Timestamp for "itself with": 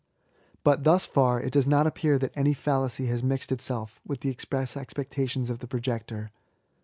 3.51-4.21